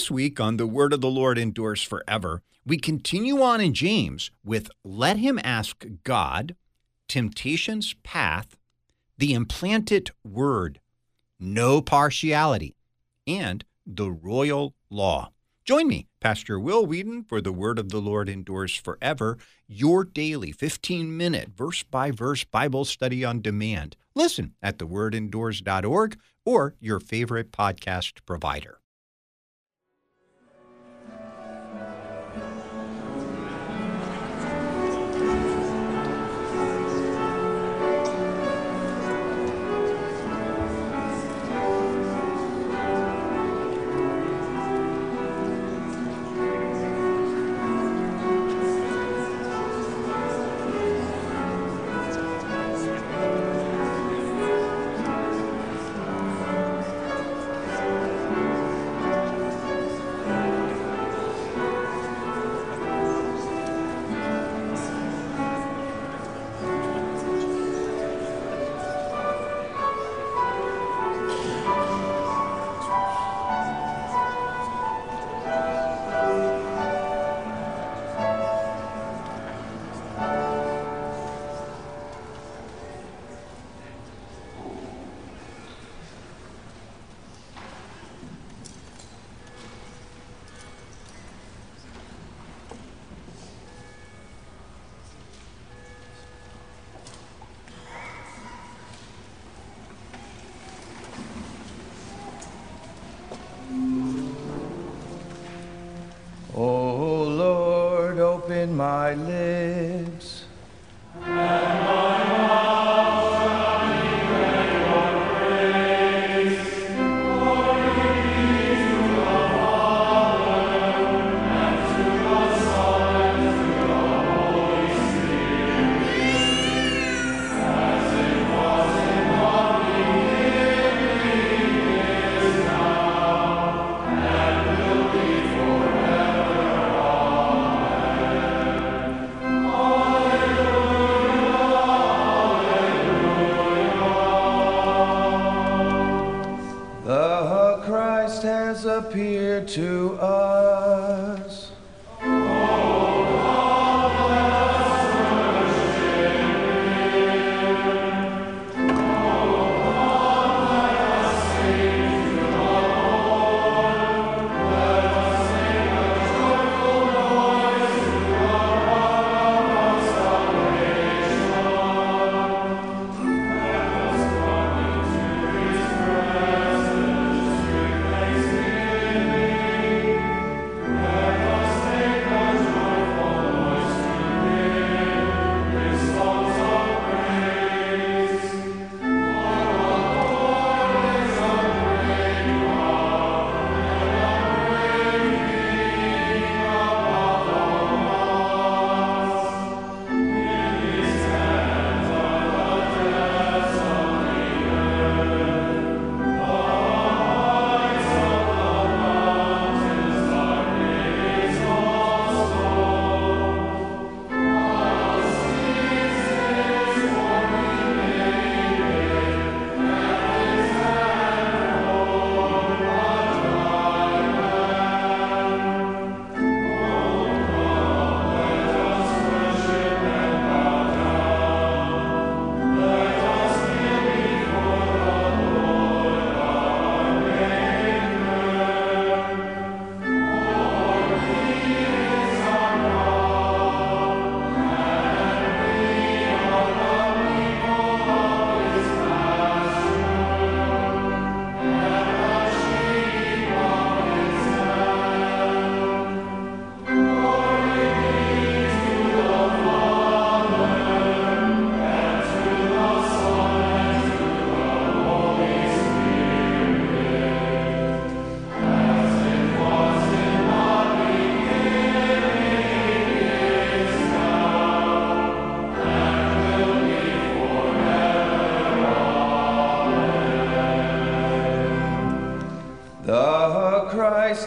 This 0.00 0.10
week 0.10 0.40
on 0.40 0.56
The 0.56 0.66
Word 0.66 0.94
of 0.94 1.02
the 1.02 1.10
Lord 1.10 1.36
Endures 1.36 1.82
Forever, 1.82 2.40
we 2.64 2.78
continue 2.78 3.42
on 3.42 3.60
in 3.60 3.74
James 3.74 4.30
with 4.42 4.70
Let 4.82 5.18
Him 5.18 5.38
Ask 5.44 5.84
God, 6.04 6.56
Temptation's 7.06 7.92
Path, 8.02 8.56
The 9.18 9.34
Implanted 9.34 10.12
Word, 10.24 10.80
No 11.38 11.82
Partiality, 11.82 12.76
and 13.26 13.62
The 13.84 14.10
Royal 14.10 14.74
Law. 14.88 15.32
Join 15.66 15.86
me, 15.86 16.08
Pastor 16.18 16.58
Will 16.58 16.86
Weedon, 16.86 17.24
for 17.24 17.42
The 17.42 17.52
Word 17.52 17.78
of 17.78 17.90
the 17.90 18.00
Lord 18.00 18.30
Endures 18.30 18.74
Forever, 18.76 19.36
your 19.68 20.04
daily 20.04 20.50
15 20.50 21.14
minute 21.14 21.50
verse 21.54 21.82
by 21.82 22.10
verse 22.10 22.42
Bible 22.42 22.86
study 22.86 23.22
on 23.22 23.42
demand. 23.42 23.98
Listen 24.14 24.54
at 24.62 24.78
thewordendures.org 24.78 26.18
or 26.46 26.74
your 26.80 27.00
favorite 27.00 27.52
podcast 27.52 28.20
provider. 28.24 28.79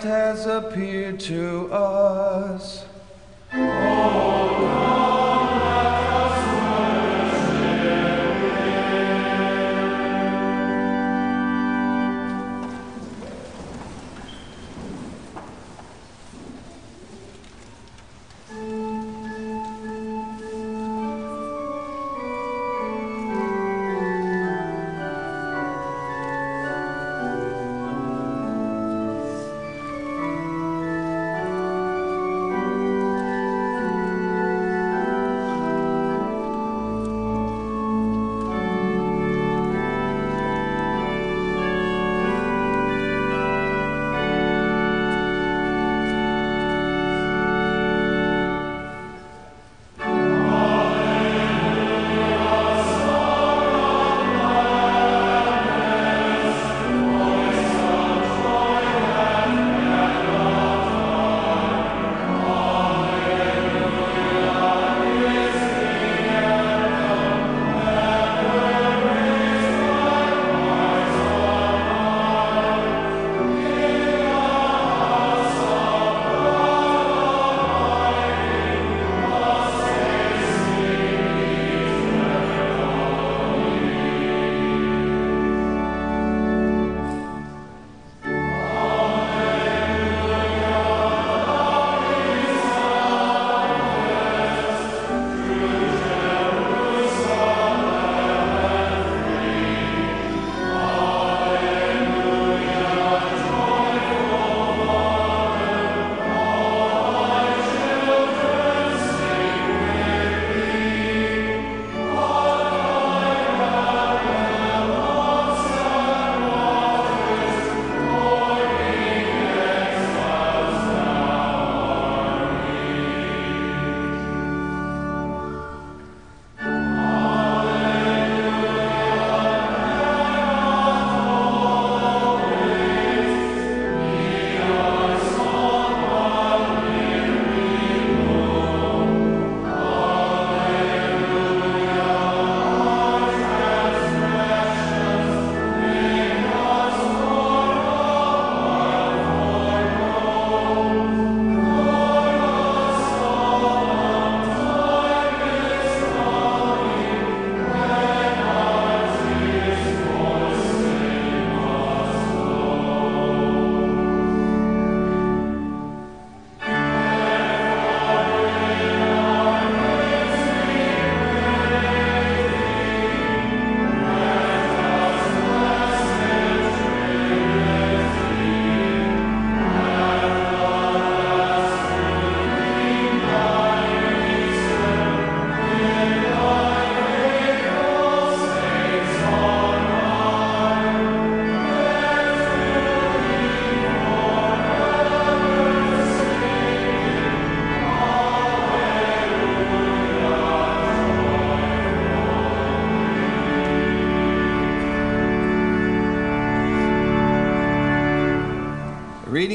Has 0.04 0.46
appeared 0.46 0.73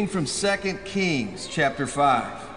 reading 0.08 0.26
from 0.26 0.60
2 0.62 0.78
Kings 0.84 1.46
chapter 1.50 1.87
5. 1.87 2.49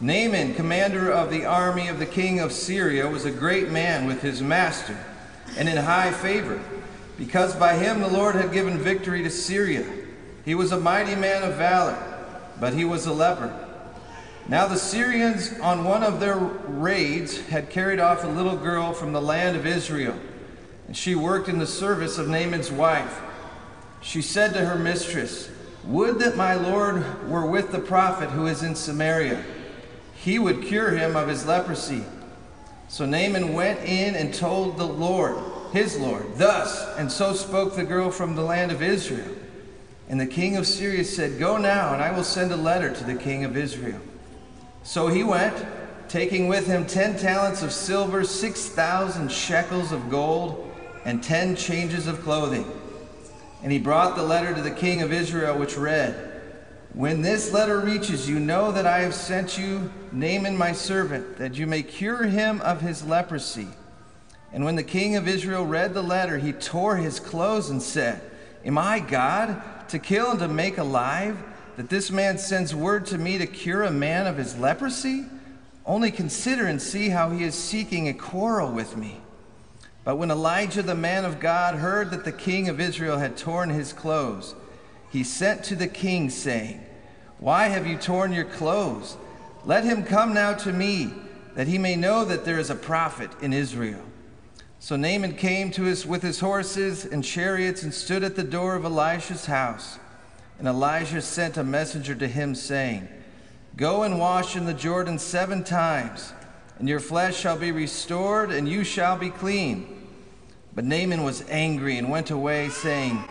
Naaman, 0.00 0.54
commander 0.54 1.10
of 1.10 1.28
the 1.28 1.44
army 1.44 1.88
of 1.88 1.98
the 1.98 2.06
king 2.06 2.38
of 2.38 2.52
Syria, 2.52 3.08
was 3.08 3.24
a 3.24 3.30
great 3.30 3.70
man 3.70 4.06
with 4.06 4.22
his 4.22 4.40
master 4.40 4.96
and 5.56 5.68
in 5.68 5.76
high 5.76 6.12
favor, 6.12 6.62
because 7.18 7.56
by 7.56 7.74
him 7.74 8.00
the 8.00 8.08
Lord 8.08 8.36
had 8.36 8.52
given 8.52 8.78
victory 8.78 9.22
to 9.24 9.30
Syria. 9.30 9.84
He 10.44 10.54
was 10.54 10.70
a 10.70 10.78
mighty 10.78 11.16
man 11.16 11.42
of 11.42 11.56
valor, 11.56 11.98
but 12.60 12.74
he 12.74 12.84
was 12.84 13.06
a 13.06 13.12
leper. 13.12 13.52
Now 14.48 14.68
the 14.68 14.78
Syrians, 14.78 15.58
on 15.60 15.82
one 15.82 16.04
of 16.04 16.20
their 16.20 16.36
raids, 16.36 17.40
had 17.48 17.70
carried 17.70 17.98
off 17.98 18.22
a 18.22 18.28
little 18.28 18.56
girl 18.56 18.92
from 18.92 19.12
the 19.12 19.22
land 19.22 19.56
of 19.56 19.66
Israel, 19.66 20.16
and 20.86 20.96
she 20.96 21.16
worked 21.16 21.48
in 21.48 21.58
the 21.58 21.66
service 21.66 22.16
of 22.16 22.28
Naaman's 22.28 22.70
wife. 22.70 23.20
She 24.02 24.22
said 24.22 24.52
to 24.52 24.64
her 24.64 24.78
mistress, 24.78 25.50
Would 25.84 26.18
that 26.18 26.36
my 26.36 26.54
Lord 26.54 27.28
were 27.28 27.46
with 27.46 27.72
the 27.72 27.78
prophet 27.78 28.30
who 28.30 28.46
is 28.46 28.62
in 28.62 28.74
Samaria. 28.74 29.42
He 30.14 30.38
would 30.38 30.62
cure 30.62 30.90
him 30.90 31.16
of 31.16 31.28
his 31.28 31.46
leprosy. 31.46 32.04
So 32.88 33.06
Naaman 33.06 33.54
went 33.54 33.80
in 33.80 34.14
and 34.14 34.34
told 34.34 34.76
the 34.76 34.86
Lord, 34.86 35.38
his 35.72 35.98
Lord, 35.98 36.26
thus, 36.36 36.86
and 36.98 37.10
so 37.10 37.32
spoke 37.32 37.76
the 37.76 37.84
girl 37.84 38.10
from 38.10 38.34
the 38.34 38.42
land 38.42 38.72
of 38.72 38.82
Israel. 38.82 39.36
And 40.08 40.20
the 40.20 40.26
king 40.26 40.56
of 40.56 40.66
Syria 40.66 41.04
said, 41.04 41.38
Go 41.38 41.56
now, 41.56 41.94
and 41.94 42.02
I 42.02 42.10
will 42.10 42.24
send 42.24 42.50
a 42.50 42.56
letter 42.56 42.92
to 42.92 43.04
the 43.04 43.14
king 43.14 43.44
of 43.44 43.56
Israel. 43.56 44.00
So 44.82 45.06
he 45.06 45.22
went, 45.22 45.54
taking 46.08 46.48
with 46.48 46.66
him 46.66 46.84
ten 46.84 47.16
talents 47.16 47.62
of 47.62 47.72
silver, 47.72 48.24
six 48.24 48.68
thousand 48.68 49.30
shekels 49.30 49.92
of 49.92 50.10
gold, 50.10 50.68
and 51.04 51.22
ten 51.22 51.54
changes 51.54 52.08
of 52.08 52.20
clothing. 52.22 52.68
And 53.62 53.70
he 53.70 53.78
brought 53.78 54.16
the 54.16 54.22
letter 54.22 54.54
to 54.54 54.62
the 54.62 54.70
king 54.70 55.02
of 55.02 55.12
Israel, 55.12 55.58
which 55.58 55.76
read, 55.76 56.14
When 56.94 57.22
this 57.22 57.52
letter 57.52 57.80
reaches 57.80 58.28
you, 58.28 58.40
know 58.40 58.72
that 58.72 58.86
I 58.86 59.00
have 59.00 59.14
sent 59.14 59.58
you 59.58 59.92
Naaman 60.12 60.56
my 60.56 60.72
servant, 60.72 61.36
that 61.36 61.56
you 61.56 61.66
may 61.66 61.82
cure 61.82 62.24
him 62.24 62.60
of 62.62 62.80
his 62.80 63.04
leprosy. 63.04 63.68
And 64.52 64.64
when 64.64 64.76
the 64.76 64.82
king 64.82 65.16
of 65.16 65.28
Israel 65.28 65.64
read 65.64 65.94
the 65.94 66.02
letter, 66.02 66.38
he 66.38 66.52
tore 66.52 66.96
his 66.96 67.20
clothes 67.20 67.70
and 67.70 67.82
said, 67.82 68.20
Am 68.64 68.78
I 68.78 69.00
God 69.00 69.62
to 69.88 69.98
kill 69.98 70.30
and 70.30 70.40
to 70.40 70.48
make 70.48 70.78
alive? 70.78 71.38
That 71.76 71.88
this 71.88 72.10
man 72.10 72.38
sends 72.38 72.74
word 72.74 73.06
to 73.06 73.18
me 73.18 73.38
to 73.38 73.46
cure 73.46 73.84
a 73.84 73.90
man 73.90 74.26
of 74.26 74.36
his 74.36 74.58
leprosy? 74.58 75.26
Only 75.86 76.10
consider 76.10 76.66
and 76.66 76.80
see 76.80 77.08
how 77.08 77.30
he 77.30 77.44
is 77.44 77.54
seeking 77.54 78.08
a 78.08 78.14
quarrel 78.14 78.70
with 78.70 78.96
me. 78.96 79.20
But 80.10 80.16
when 80.16 80.32
Elijah 80.32 80.82
the 80.82 80.96
man 80.96 81.24
of 81.24 81.38
God 81.38 81.76
heard 81.76 82.10
that 82.10 82.24
the 82.24 82.32
king 82.32 82.68
of 82.68 82.80
Israel 82.80 83.18
had 83.18 83.36
torn 83.36 83.70
his 83.70 83.92
clothes, 83.92 84.56
he 85.08 85.22
sent 85.22 85.62
to 85.62 85.76
the 85.76 85.86
king, 85.86 86.30
saying, 86.30 86.84
Why 87.38 87.68
have 87.68 87.86
you 87.86 87.96
torn 87.96 88.32
your 88.32 88.46
clothes? 88.46 89.16
Let 89.64 89.84
him 89.84 90.02
come 90.02 90.34
now 90.34 90.54
to 90.54 90.72
me, 90.72 91.12
that 91.54 91.68
he 91.68 91.78
may 91.78 91.94
know 91.94 92.24
that 92.24 92.44
there 92.44 92.58
is 92.58 92.70
a 92.70 92.74
prophet 92.74 93.30
in 93.40 93.52
Israel. 93.52 94.02
So 94.80 94.96
Naaman 94.96 95.36
came 95.36 95.70
to 95.70 95.88
us 95.88 96.04
with 96.04 96.22
his 96.22 96.40
horses 96.40 97.04
and 97.04 97.22
chariots 97.22 97.84
and 97.84 97.94
stood 97.94 98.24
at 98.24 98.34
the 98.34 98.42
door 98.42 98.74
of 98.74 98.84
Elisha's 98.84 99.46
house. 99.46 100.00
And 100.58 100.66
Elijah 100.66 101.22
sent 101.22 101.56
a 101.56 101.62
messenger 101.62 102.16
to 102.16 102.26
him, 102.26 102.56
saying, 102.56 103.06
Go 103.76 104.02
and 104.02 104.18
wash 104.18 104.56
in 104.56 104.64
the 104.64 104.74
Jordan 104.74 105.20
seven 105.20 105.62
times, 105.62 106.32
and 106.80 106.88
your 106.88 106.98
flesh 106.98 107.36
shall 107.36 107.56
be 107.56 107.70
restored, 107.70 108.50
and 108.50 108.68
you 108.68 108.82
shall 108.82 109.16
be 109.16 109.30
clean. 109.30 109.98
But 110.74 110.84
Naaman 110.84 111.24
was 111.24 111.44
angry 111.48 111.98
and 111.98 112.10
went 112.10 112.30
away, 112.30 112.68
saying, 112.68 113.24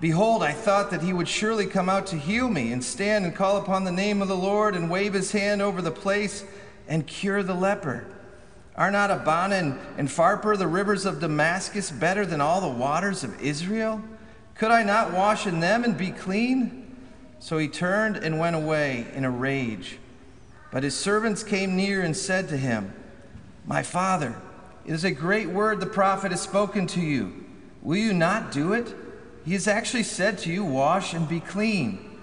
Behold, 0.00 0.42
I 0.42 0.52
thought 0.52 0.90
that 0.92 1.02
he 1.02 1.12
would 1.12 1.28
surely 1.28 1.66
come 1.66 1.88
out 1.88 2.06
to 2.08 2.16
heal 2.16 2.48
me, 2.48 2.72
and 2.72 2.84
stand 2.84 3.24
and 3.24 3.34
call 3.34 3.56
upon 3.56 3.84
the 3.84 3.92
name 3.92 4.22
of 4.22 4.28
the 4.28 4.36
Lord, 4.36 4.76
and 4.76 4.90
wave 4.90 5.12
his 5.12 5.32
hand 5.32 5.60
over 5.60 5.82
the 5.82 5.90
place, 5.90 6.44
and 6.86 7.06
cure 7.06 7.42
the 7.42 7.54
leper. 7.54 8.06
Are 8.76 8.92
not 8.92 9.10
Abana 9.10 9.56
and, 9.56 9.78
and 9.96 10.08
Pharpar, 10.08 10.56
the 10.56 10.68
rivers 10.68 11.04
of 11.04 11.18
Damascus, 11.18 11.90
better 11.90 12.24
than 12.24 12.40
all 12.40 12.60
the 12.60 12.68
waters 12.68 13.24
of 13.24 13.42
Israel? 13.42 14.00
Could 14.54 14.70
I 14.70 14.84
not 14.84 15.12
wash 15.12 15.48
in 15.48 15.58
them 15.58 15.82
and 15.82 15.98
be 15.98 16.12
clean? 16.12 16.96
So 17.40 17.58
he 17.58 17.66
turned 17.66 18.16
and 18.16 18.38
went 18.38 18.54
away 18.54 19.06
in 19.14 19.24
a 19.24 19.30
rage. 19.30 19.98
But 20.70 20.84
his 20.84 20.96
servants 20.96 21.42
came 21.42 21.76
near 21.76 22.02
and 22.02 22.16
said 22.16 22.48
to 22.50 22.56
him, 22.56 22.92
My 23.66 23.82
father, 23.82 24.40
it 24.88 24.94
is 24.94 25.04
a 25.04 25.10
great 25.10 25.50
word 25.50 25.80
the 25.80 25.86
prophet 25.86 26.30
has 26.30 26.40
spoken 26.40 26.86
to 26.86 27.00
you. 27.02 27.44
Will 27.82 27.98
you 27.98 28.14
not 28.14 28.50
do 28.50 28.72
it? 28.72 28.94
He 29.44 29.52
has 29.52 29.68
actually 29.68 30.04
said 30.04 30.38
to 30.38 30.50
you, 30.50 30.64
Wash 30.64 31.12
and 31.12 31.28
be 31.28 31.40
clean. 31.40 32.18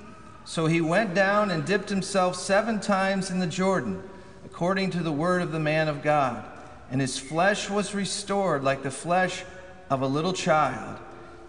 So 0.46 0.66
he 0.66 0.82
went 0.82 1.14
down 1.14 1.52
and 1.52 1.64
dipped 1.64 1.90
himself 1.90 2.36
seven 2.36 2.80
times 2.80 3.30
in 3.30 3.38
the 3.38 3.46
Jordan 3.46 4.02
according 4.46 4.90
to 4.90 5.04
the 5.04 5.12
word 5.12 5.44
of 5.44 5.52
the 5.52 5.60
man 5.60 5.88
of 5.88 6.02
God. 6.02 6.44
And 6.90 7.00
his 7.00 7.20
flesh 7.20 7.70
was 7.70 7.94
restored 7.94 8.64
like 8.64 8.82
the 8.82 8.90
flesh 8.90 9.44
of 9.92 10.02
a 10.02 10.08
little 10.08 10.34
child, 10.34 10.98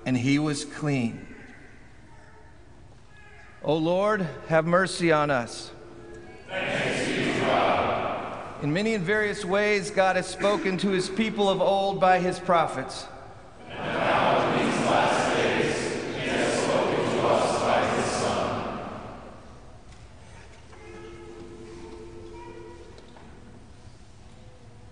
and 0.04 0.18
he 0.18 0.38
was 0.38 0.66
clean. 0.66 1.26
O 3.62 3.74
Lord, 3.74 4.28
have 4.48 4.66
mercy 4.66 5.10
on 5.12 5.30
us. 5.30 5.70
In 8.62 8.72
many 8.72 8.94
and 8.94 9.04
various 9.04 9.44
ways, 9.44 9.90
God 9.90 10.16
has 10.16 10.26
spoken 10.26 10.78
to 10.78 10.88
his 10.88 11.10
people 11.10 11.50
of 11.50 11.60
old 11.60 12.00
by 12.00 12.18
his 12.18 12.38
prophets. 12.38 13.06
And 13.68 13.78
now 13.78 14.50
in 14.50 14.66
these 14.66 14.80
last 14.86 15.36
days 15.36 15.76
he 16.14 16.28
has 16.28 16.62
spoken 16.62 16.96
to 16.96 17.26
us 17.26 17.60
by 17.60 17.86
his 17.86 18.04
son. 18.12 18.78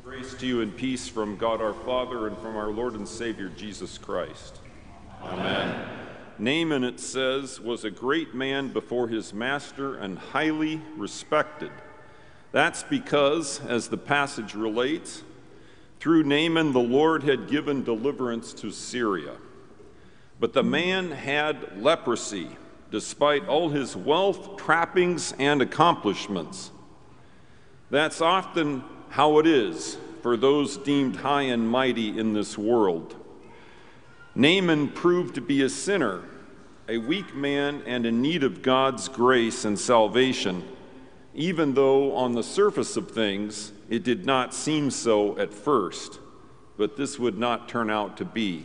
Grace 0.05 0.35
to 0.35 0.47
you 0.47 0.61
in 0.61 0.71
peace 0.71 1.09
from 1.09 1.39
God 1.39 1.63
our 1.63 1.73
Father 1.73 2.27
and 2.27 2.37
from 2.39 2.57
our 2.57 2.69
Lord 2.69 2.93
and 2.93 3.09
Savior 3.09 3.49
Jesus 3.49 3.97
Christ. 3.97 4.59
Amen. 5.23 5.89
Naaman, 6.39 6.85
it 6.85 7.01
says, 7.01 7.61
was 7.61 7.85
a 7.85 7.91
great 7.91 8.35
man 8.35 8.69
before 8.69 9.09
his 9.09 9.33
master 9.33 9.97
and 9.97 10.19
highly 10.19 10.83
respected. 10.99 11.71
That's 12.55 12.85
because, 12.85 13.61
as 13.67 13.89
the 13.89 13.97
passage 13.97 14.55
relates, 14.55 15.25
through 15.99 16.23
Naaman 16.23 16.73
the 16.73 16.79
Lord 16.79 17.25
had 17.25 17.49
given 17.49 17.83
deliverance 17.83 18.53
to 18.53 18.71
Syria. 18.71 19.39
But 20.39 20.53
the 20.53 20.63
man 20.63 21.11
had 21.11 21.83
leprosy, 21.83 22.51
despite 22.93 23.49
all 23.49 23.71
his 23.71 23.97
wealth, 23.97 24.57
trappings, 24.57 25.35
and 25.41 25.61
accomplishments. 25.63 26.71
That's 27.91 28.21
often 28.21 28.85
how 29.09 29.41
it 29.41 29.49
is 29.49 29.99
for 30.23 30.37
those 30.37 30.77
deemed 30.77 31.17
high 31.17 31.43
and 31.43 31.69
mighty 31.69 32.17
in 32.17 32.35
this 32.35 32.57
world. 32.57 33.17
Naaman 34.37 34.91
proved 34.91 35.35
to 35.35 35.41
be 35.41 35.63
a 35.63 35.69
sinner, 35.69 36.23
a 36.89 36.99
weak 36.99 37.35
man, 37.35 37.83
and 37.85 38.07
in 38.07 38.23
need 38.23 38.45
of 38.45 38.63
God's 38.63 39.09
grace 39.09 39.65
and 39.65 39.77
salvation, 39.77 40.63
even 41.35 41.75
though 41.75 42.15
on 42.17 42.33
the 42.33 42.43
surface 42.43 42.97
of 42.97 43.11
things 43.11 43.73
it 43.91 44.03
did 44.03 44.25
not 44.25 44.55
seem 44.55 44.91
so 44.91 45.39
at 45.39 45.53
first. 45.53 46.21
But 46.77 46.97
this 46.97 47.19
would 47.19 47.39
not 47.39 47.69
turn 47.69 47.91
out 47.91 48.17
to 48.17 48.25
be. 48.25 48.65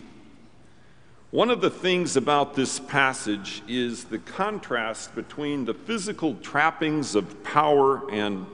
One 1.32 1.52
of 1.52 1.62
the 1.62 1.70
things 1.70 2.16
about 2.16 2.56
this 2.56 2.80
passage 2.80 3.62
is 3.68 4.06
the 4.06 4.18
contrast 4.18 5.14
between 5.14 5.66
the 5.66 5.76
physical 5.76 6.36
trappings 6.36 7.14
of 7.14 7.44
power 7.44 8.10
and 8.12 8.48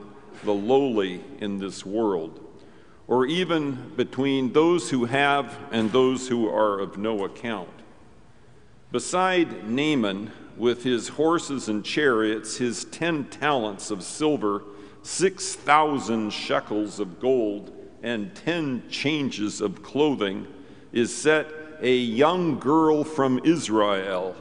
the 0.44 0.52
lowly 0.52 1.24
in 1.38 1.58
this 1.58 1.86
world 1.86 2.46
or 3.08 3.26
even 3.26 3.92
between 3.96 4.52
those 4.52 4.90
who 4.90 5.04
have 5.04 5.56
and 5.70 5.92
those 5.92 6.28
who 6.28 6.48
are 6.48 6.80
of 6.80 6.98
no 6.98 7.24
account. 7.24 7.68
Beside 8.90 9.68
Naaman, 9.68 10.32
with 10.56 10.82
his 10.84 11.08
horses 11.08 11.68
and 11.68 11.84
chariots, 11.84 12.56
his 12.56 12.84
ten 12.86 13.24
talents 13.24 13.90
of 13.90 14.02
silver, 14.02 14.62
six 15.02 15.54
thousand 15.54 16.32
shekels 16.32 16.98
of 17.00 17.20
gold, 17.20 17.72
and 18.02 18.34
ten 18.34 18.82
changes 18.88 19.60
of 19.60 19.82
clothing, 19.82 20.46
is 20.92 21.14
set 21.14 21.46
a 21.80 21.94
young 21.94 22.58
girl 22.58 23.04
from 23.04 23.40
Israel 23.44 24.34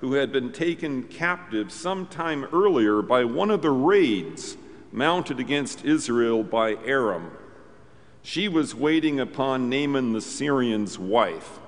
who 0.00 0.14
had 0.14 0.32
been 0.32 0.52
taken 0.52 1.04
captive 1.04 1.72
some 1.72 2.06
time 2.06 2.44
earlier 2.52 3.00
by 3.00 3.24
one 3.24 3.50
of 3.50 3.62
the 3.62 3.70
raids 3.70 4.56
mounted 4.90 5.38
against 5.38 5.84
Israel 5.84 6.42
by 6.42 6.76
Aram. 6.84 7.30
She 8.20 8.48
was 8.48 8.74
waiting 8.74 9.20
upon 9.20 9.70
Naaman 9.70 10.12
the 10.12 10.20
Syrian's 10.20 10.98
wife. 10.98 11.60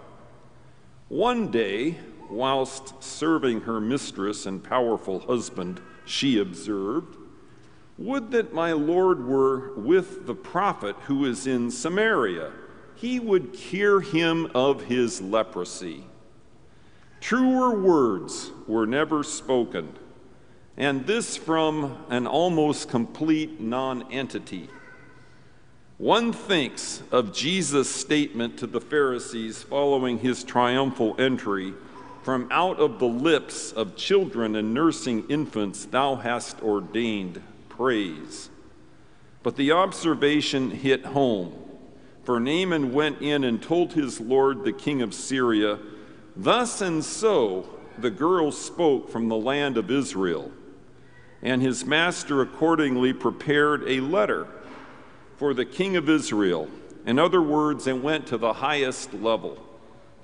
One 1.08 1.50
day, 1.50 1.98
whilst 2.34 3.02
serving 3.02 3.62
her 3.62 3.80
mistress 3.80 4.46
and 4.46 4.62
powerful 4.62 5.20
husband, 5.20 5.80
she 6.04 6.38
observed, 6.38 7.16
Would 7.96 8.30
that 8.32 8.52
my 8.52 8.72
Lord 8.72 9.26
were 9.26 9.74
with 9.74 10.26
the 10.26 10.34
prophet 10.34 10.96
who 11.06 11.24
is 11.24 11.46
in 11.46 11.70
Samaria. 11.70 12.52
He 12.96 13.20
would 13.20 13.52
cure 13.52 14.00
him 14.00 14.50
of 14.54 14.84
his 14.84 15.20
leprosy. 15.20 16.04
Truer 17.20 17.80
words 17.80 18.50
were 18.66 18.86
never 18.86 19.22
spoken 19.22 19.96
and 20.76 21.06
this 21.06 21.36
from 21.36 22.04
an 22.10 22.26
almost 22.26 22.88
complete 22.88 23.60
nonentity. 23.60 24.68
One 25.98 26.32
thinks 26.32 27.02
of 27.12 27.32
Jesus' 27.32 27.88
statement 27.88 28.58
to 28.58 28.66
the 28.66 28.80
Pharisees 28.80 29.62
following 29.62 30.18
his 30.18 30.42
triumphal 30.42 31.14
entry 31.18 31.74
From 32.24 32.48
out 32.50 32.80
of 32.80 32.98
the 32.98 33.06
lips 33.06 33.70
of 33.70 33.96
children 33.96 34.56
and 34.56 34.72
nursing 34.72 35.28
infants, 35.28 35.84
thou 35.84 36.14
hast 36.14 36.58
ordained 36.62 37.42
praise. 37.68 38.48
But 39.42 39.56
the 39.56 39.72
observation 39.72 40.70
hit 40.70 41.04
home, 41.04 41.52
for 42.22 42.40
Naaman 42.40 42.94
went 42.94 43.20
in 43.20 43.44
and 43.44 43.62
told 43.62 43.92
his 43.92 44.20
lord, 44.20 44.64
the 44.64 44.72
king 44.72 45.02
of 45.02 45.12
Syria, 45.12 45.78
Thus 46.34 46.80
and 46.80 47.04
so 47.04 47.68
the 47.98 48.10
girl 48.10 48.50
spoke 48.50 49.10
from 49.10 49.28
the 49.28 49.36
land 49.36 49.76
of 49.76 49.90
Israel. 49.90 50.50
And 51.42 51.60
his 51.60 51.84
master 51.84 52.40
accordingly 52.40 53.12
prepared 53.12 53.86
a 53.86 54.00
letter 54.00 54.48
for 55.36 55.52
the 55.52 55.66
king 55.66 55.94
of 55.96 56.08
Israel. 56.08 56.70
In 57.04 57.18
other 57.18 57.42
words, 57.42 57.86
it 57.86 58.02
went 58.02 58.26
to 58.28 58.38
the 58.38 58.54
highest 58.54 59.12
level, 59.12 59.58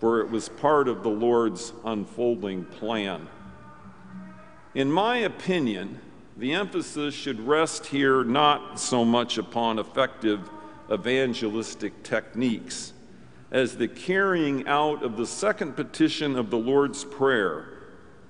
for 0.01 0.21
it 0.21 0.31
was 0.31 0.49
part 0.49 0.89
of 0.89 1.03
the 1.03 1.11
Lord's 1.11 1.73
unfolding 1.85 2.65
plan. 2.65 3.29
In 4.75 4.91
my 4.91 5.19
opinion, 5.19 6.01
the 6.37 6.55
emphasis 6.55 7.15
should 7.15 7.47
rest 7.47 7.87
here 7.87 8.25
not 8.25 8.81
so 8.81 9.05
much 9.05 9.37
upon 9.37 9.79
effective 9.79 10.49
evangelistic 10.91 12.03
techniques 12.03 12.95
as 13.51 13.77
the 13.77 13.89
carrying 13.89 14.67
out 14.67 15.03
of 15.03 15.17
the 15.17 15.27
second 15.27 15.77
petition 15.77 16.37
of 16.37 16.51
the 16.51 16.59
Lord's 16.59 17.05
Prayer. 17.05 17.69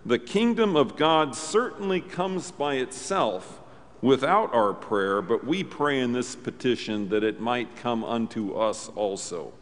The 0.04 0.18
kingdom 0.18 0.76
of 0.76 0.96
God 0.96 1.36
certainly 1.36 2.00
comes 2.00 2.50
by 2.50 2.76
itself 2.76 3.60
without 4.00 4.52
our 4.54 4.72
prayer, 4.72 5.20
but 5.20 5.46
we 5.46 5.62
pray 5.62 6.00
in 6.00 6.12
this 6.12 6.34
petition 6.34 7.10
that 7.10 7.22
it 7.22 7.38
might 7.40 7.76
come 7.76 8.02
unto 8.02 8.54
us 8.54 8.88
also. 8.96 9.52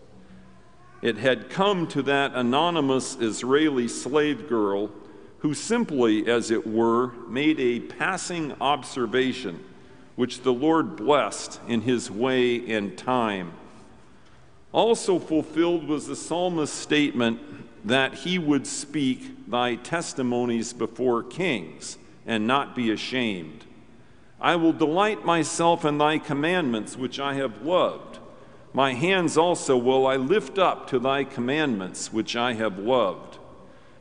It 1.00 1.19
had 1.19 1.50
come 1.50 1.87
to 1.88 2.02
that 2.02 2.35
anonymous 2.35 3.17
Israeli 3.17 3.88
slave 3.88 4.49
girl 4.49 4.90
who 5.40 5.55
simply, 5.55 6.28
as 6.28 6.50
it 6.50 6.67
were, 6.67 7.12
made 7.28 7.61
a 7.61 7.81
passing 7.81 8.52
observation, 8.61 9.64
which 10.17 10.43
the 10.43 10.52
Lord 10.52 10.97
blessed 10.97 11.61
in 11.69 11.83
his 11.83 12.11
way 12.11 12.69
and 12.73 12.99
time. 12.99 13.52
Also 14.73 15.19
fulfilled 15.19 15.87
was 15.87 16.09
the 16.09 16.17
psalmist's 16.17 16.76
statement 16.76 17.40
that 17.87 18.14
he 18.14 18.38
would 18.38 18.67
speak 18.67 19.49
thy 19.49 19.76
testimonies 19.76 20.73
before 20.73 21.23
kings 21.23 21.97
and 22.26 22.47
not 22.47 22.75
be 22.75 22.90
ashamed. 22.90 23.64
I 24.40 24.57
will 24.57 24.73
delight 24.73 25.25
myself 25.25 25.85
in 25.85 25.99
thy 25.99 26.19
commandments, 26.19 26.97
which 26.97 27.19
I 27.19 27.35
have 27.35 27.62
loved. 27.62 28.19
My 28.72 28.94
hands 28.94 29.37
also 29.37 29.76
will 29.76 30.06
I 30.06 30.16
lift 30.16 30.58
up 30.58 30.88
to 30.88 30.98
thy 30.98 31.25
commandments, 31.25 32.12
which 32.12 32.37
I 32.37 32.54
have 32.54 32.78
loved 32.78 33.38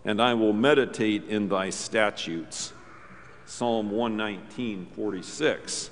and 0.07 0.21
I 0.21 0.33
will 0.33 0.53
meditate 0.53 1.25
in 1.25 1.49
thy 1.49 1.69
statutes. 1.69 2.71
Psalm 3.45 3.91
119, 3.91 4.87
46. 4.95 5.89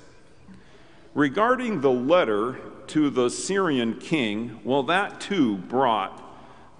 Regarding 1.14 1.82
the 1.82 1.90
letter 1.90 2.58
to 2.88 3.10
the 3.10 3.28
Syrian 3.28 3.98
king, 3.98 4.58
well, 4.64 4.82
that 4.84 5.20
too 5.20 5.58
brought 5.58 6.22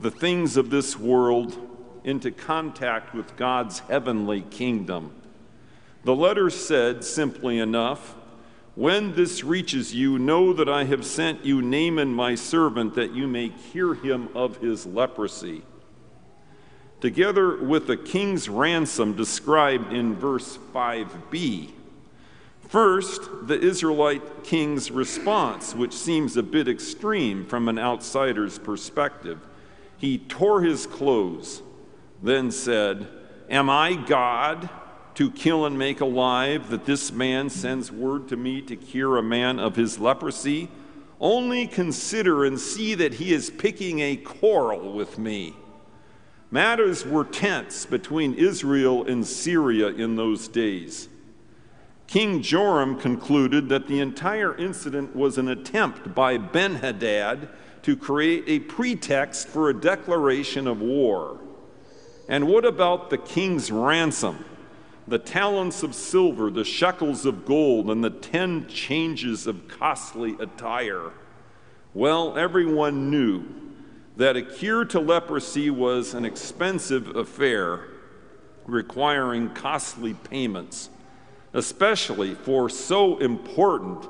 the 0.00 0.10
things 0.10 0.56
of 0.56 0.70
this 0.70 0.98
world 0.98 1.58
into 2.04 2.30
contact 2.30 3.14
with 3.14 3.36
God's 3.36 3.80
heavenly 3.80 4.40
kingdom. 4.40 5.14
The 6.04 6.14
letter 6.14 6.48
said, 6.48 7.04
simply 7.04 7.58
enough, 7.58 8.15
When 8.76 9.14
this 9.14 9.42
reaches 9.42 9.92
you, 9.92 10.18
know 10.18 10.52
that 10.52 10.68
I 10.68 10.84
have 10.84 11.04
sent 11.04 11.44
you 11.44 11.60
Naaman 11.60 12.14
my 12.14 12.36
servant, 12.36 12.94
that 12.94 13.12
you 13.12 13.26
may 13.26 13.48
cure 13.48 13.94
him 13.94 14.28
of 14.36 14.58
his 14.58 14.86
leprosy 14.86 15.64
together 17.00 17.62
with 17.62 17.86
the 17.86 17.96
king's 17.96 18.48
ransom 18.48 19.14
described 19.14 19.92
in 19.92 20.14
verse 20.14 20.58
5b. 20.74 21.70
First, 22.68 23.28
the 23.46 23.60
Israelite 23.60 24.44
king's 24.44 24.90
response, 24.90 25.74
which 25.74 25.92
seems 25.92 26.36
a 26.36 26.42
bit 26.42 26.68
extreme 26.68 27.46
from 27.46 27.68
an 27.68 27.78
outsider's 27.78 28.58
perspective. 28.58 29.38
He 29.98 30.18
tore 30.18 30.62
his 30.62 30.86
clothes, 30.86 31.62
then 32.22 32.50
said, 32.50 33.06
Am 33.48 33.70
I 33.70 33.94
God 33.94 34.68
to 35.16 35.30
kill 35.30 35.66
and 35.66 35.78
make 35.78 36.00
alive 36.00 36.70
that 36.70 36.86
this 36.86 37.10
man 37.10 37.50
sends 37.50 37.90
word 37.90 38.28
to 38.28 38.36
me 38.36 38.62
to 38.62 38.76
cure 38.76 39.16
a 39.16 39.22
man 39.22 39.58
of 39.58 39.76
his 39.76 39.98
leprosy? 39.98 40.68
Only 41.20 41.66
consider 41.66 42.44
and 42.44 42.60
see 42.60 42.94
that 42.94 43.14
he 43.14 43.32
is 43.32 43.50
picking 43.50 44.00
a 44.00 44.16
quarrel 44.16 44.92
with 44.92 45.18
me. 45.18 45.56
Matters 46.50 47.04
were 47.04 47.24
tense 47.24 47.86
between 47.86 48.34
Israel 48.34 49.04
and 49.06 49.26
Syria 49.26 49.88
in 49.88 50.16
those 50.16 50.48
days. 50.48 51.08
King 52.06 52.40
Joram 52.40 53.00
concluded 53.00 53.68
that 53.68 53.88
the 53.88 54.00
entire 54.00 54.54
incident 54.56 55.16
was 55.16 55.38
an 55.38 55.48
attempt 55.48 56.14
by 56.14 56.38
Ben 56.38 56.76
Hadad 56.76 57.48
to 57.82 57.96
create 57.96 58.44
a 58.46 58.60
pretext 58.60 59.48
for 59.48 59.70
a 59.70 59.80
declaration 59.80 60.66
of 60.66 60.80
war. 60.80 61.40
And 62.28 62.46
what 62.46 62.64
about 62.64 63.10
the 63.10 63.18
king's 63.18 63.70
ransom? 63.70 64.44
The 65.08 65.18
talents 65.18 65.82
of 65.82 65.94
silver, 65.94 66.50
the 66.50 66.64
shekels 66.64 67.26
of 67.26 67.44
gold, 67.44 67.90
and 67.90 68.02
the 68.02 68.10
ten 68.10 68.66
changes 68.68 69.46
of 69.46 69.68
costly 69.68 70.36
attire? 70.40 71.12
Well, 71.94 72.36
everyone 72.36 73.10
knew 73.10 73.44
that 74.16 74.36
a 74.36 74.42
cure 74.42 74.84
to 74.86 74.98
leprosy 75.00 75.70
was 75.70 76.14
an 76.14 76.24
expensive 76.24 77.14
affair 77.16 77.84
requiring 78.66 79.50
costly 79.50 80.14
payments, 80.14 80.90
especially 81.52 82.34
for 82.34 82.68
so 82.68 83.18
important 83.18 84.08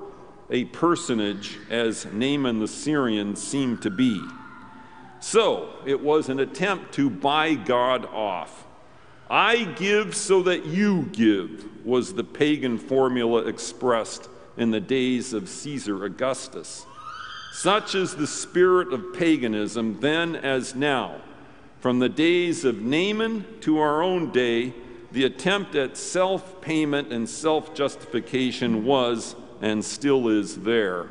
a 0.51 0.65
personage 0.67 1.59
as 1.71 2.07
Naaman 2.07 2.61
the 2.61 2.69
Syrian 2.69 3.37
seemed 3.37 3.83
to 3.83 3.91
be. 3.91 4.23
So 5.21 5.71
it 5.85 6.01
was 6.01 6.29
an 6.29 6.41
attempt 6.41 6.95
to 6.95 7.11
buy 7.11 7.55
God 7.55 8.07
off. 8.07 8.66
I 9.29 9.65
give 9.65 10.15
so 10.15 10.43
that 10.43 10.67
you 10.67 11.09
give, 11.13 11.85
was 11.85 12.15
the 12.15 12.25
pagan 12.25 12.79
formula 12.79 13.47
expressed 13.47 14.29
in 14.57 14.71
the 14.71 14.81
days 14.81 15.33
of 15.33 15.49
Caesar 15.49 16.05
Augustus. 16.05 16.87
Such 17.53 17.95
is 17.95 18.15
the 18.15 18.27
spirit 18.27 18.93
of 18.93 19.15
paganism 19.15 19.99
then 20.01 20.37
as 20.37 20.75
now. 20.75 21.23
From 21.81 21.99
the 21.99 22.09
days 22.09 22.65
of 22.65 22.83
Naaman 22.83 23.45
to 23.63 23.79
our 23.79 24.03
own 24.03 24.31
day, 24.31 24.75
the 25.13 25.25
attempt 25.25 25.75
at 25.75 25.97
self 25.97 26.61
payment 26.61 27.13
and 27.13 27.29
self 27.29 27.75
justification 27.75 28.85
was 28.85 29.35
and 29.61 29.85
still 29.85 30.29
is 30.29 30.57
there. 30.63 31.09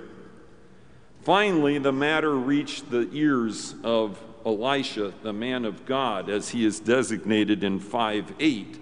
Finally, 1.22 1.80
the 1.80 1.92
matter 1.92 2.36
reached 2.36 2.92
the 2.92 3.10
ears 3.12 3.74
of 3.84 4.20
Elisha, 4.46 5.14
the 5.24 5.34
man 5.34 5.66
of 5.66 5.86
God, 5.86 6.30
as 6.30 6.50
he 6.50 6.66
is 6.66 6.80
designated 6.80 7.64
in 7.64 7.80
5 7.80 8.34
8. 8.40 8.80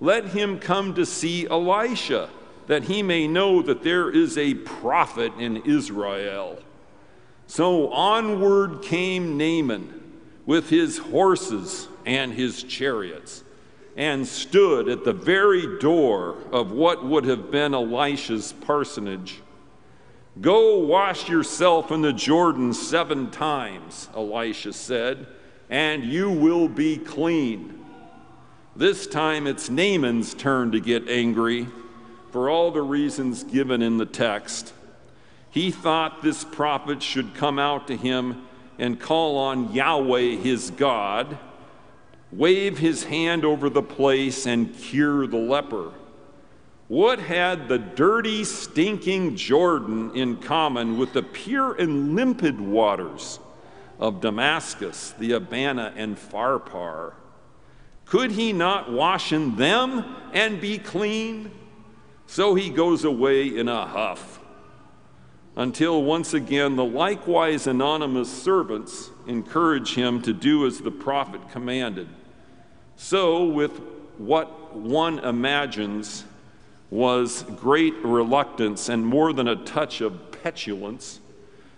Let 0.00 0.26
him 0.26 0.58
come 0.58 0.94
to 0.94 1.06
see 1.06 1.46
Elisha, 1.46 2.30
that 2.66 2.84
he 2.84 3.02
may 3.02 3.28
know 3.28 3.62
that 3.62 3.82
there 3.82 4.10
is 4.10 4.36
a 4.38 4.54
prophet 4.54 5.32
in 5.38 5.58
Israel. 5.58 6.58
So 7.46 7.90
onward 7.92 8.82
came 8.82 9.36
Naaman 9.36 10.00
with 10.46 10.70
his 10.70 10.98
horses 10.98 11.88
and 12.06 12.32
his 12.32 12.62
chariots 12.62 13.44
and 13.96 14.26
stood 14.26 14.88
at 14.88 15.04
the 15.04 15.12
very 15.12 15.78
door 15.78 16.36
of 16.52 16.72
what 16.72 17.04
would 17.04 17.24
have 17.24 17.50
been 17.50 17.74
Elisha's 17.74 18.52
parsonage. 18.60 19.40
Go 20.38 20.78
wash 20.78 21.28
yourself 21.28 21.90
in 21.90 22.02
the 22.02 22.12
Jordan 22.12 22.72
seven 22.72 23.30
times, 23.30 24.08
Elisha 24.14 24.72
said, 24.72 25.26
and 25.68 26.04
you 26.04 26.30
will 26.30 26.68
be 26.68 26.98
clean. 26.98 27.84
This 28.76 29.06
time 29.06 29.46
it's 29.46 29.68
Naaman's 29.68 30.32
turn 30.34 30.70
to 30.72 30.80
get 30.80 31.08
angry 31.08 31.66
for 32.30 32.48
all 32.48 32.70
the 32.70 32.82
reasons 32.82 33.42
given 33.42 33.82
in 33.82 33.98
the 33.98 34.06
text. 34.06 34.72
He 35.50 35.72
thought 35.72 36.22
this 36.22 36.44
prophet 36.44 37.02
should 37.02 37.34
come 37.34 37.58
out 37.58 37.88
to 37.88 37.96
him 37.96 38.46
and 38.78 39.00
call 39.00 39.36
on 39.36 39.72
Yahweh 39.72 40.36
his 40.36 40.70
God, 40.70 41.38
wave 42.30 42.78
his 42.78 43.04
hand 43.04 43.44
over 43.44 43.68
the 43.68 43.82
place, 43.82 44.46
and 44.46 44.74
cure 44.74 45.26
the 45.26 45.36
leper. 45.36 45.90
What 46.90 47.20
had 47.20 47.68
the 47.68 47.78
dirty, 47.78 48.42
stinking 48.42 49.36
Jordan 49.36 50.10
in 50.16 50.38
common 50.38 50.98
with 50.98 51.12
the 51.12 51.22
pure 51.22 51.72
and 51.74 52.16
limpid 52.16 52.60
waters 52.60 53.38
of 54.00 54.20
Damascus, 54.20 55.14
the 55.16 55.30
Abana, 55.34 55.92
and 55.94 56.16
Pharpar? 56.16 57.12
Could 58.06 58.32
he 58.32 58.52
not 58.52 58.90
wash 58.90 59.32
in 59.32 59.54
them 59.54 60.16
and 60.32 60.60
be 60.60 60.78
clean? 60.78 61.52
So 62.26 62.56
he 62.56 62.70
goes 62.70 63.04
away 63.04 63.46
in 63.56 63.68
a 63.68 63.86
huff. 63.86 64.40
Until 65.54 66.02
once 66.02 66.34
again 66.34 66.74
the 66.74 66.84
likewise 66.84 67.68
anonymous 67.68 68.42
servants 68.42 69.10
encourage 69.28 69.94
him 69.94 70.22
to 70.22 70.32
do 70.32 70.66
as 70.66 70.80
the 70.80 70.90
prophet 70.90 71.50
commanded. 71.52 72.08
So, 72.96 73.44
with 73.44 73.80
what 74.18 74.74
one 74.74 75.20
imagines 75.20 76.24
was 76.90 77.44
great 77.56 77.94
reluctance 78.04 78.88
and 78.88 79.06
more 79.06 79.32
than 79.32 79.48
a 79.48 79.56
touch 79.56 80.00
of 80.00 80.32
petulance, 80.42 81.20